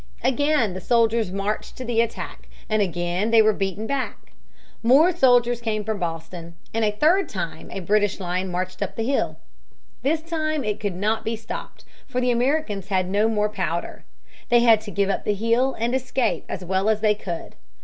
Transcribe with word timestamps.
Again 0.23 0.73
the 0.73 0.81
soldiers 0.81 1.31
marched 1.31 1.77
to 1.77 1.85
the 1.85 2.01
attack, 2.01 2.47
and 2.67 2.81
again 2.81 3.29
they 3.29 3.39
were 3.43 3.53
beaten 3.53 3.85
back. 3.85 4.31
More 4.81 5.15
soldiers 5.15 5.61
came 5.61 5.83
from 5.83 5.99
Boston, 5.99 6.55
and 6.73 6.83
a 6.83 6.89
third 6.89 7.29
time 7.29 7.69
a 7.69 7.81
British 7.81 8.19
line 8.19 8.49
marched 8.49 8.81
up 8.81 8.95
the 8.95 9.03
hill. 9.03 9.37
This 10.01 10.23
time 10.23 10.63
it 10.63 10.79
could 10.79 10.95
not 10.95 11.23
be 11.23 11.35
stopped, 11.35 11.85
for 12.07 12.19
the 12.19 12.31
Americans 12.31 12.87
had 12.87 13.07
no 13.11 13.29
more 13.29 13.47
powder. 13.47 14.03
They 14.49 14.61
had 14.61 14.81
to 14.81 14.89
give 14.91 15.09
up 15.11 15.23
the 15.23 15.35
hill 15.35 15.75
and 15.77 15.93
escape 15.93 16.45
as 16.49 16.65
well 16.65 16.89
as 16.89 17.01
they 17.01 17.13
could. 17.13 17.53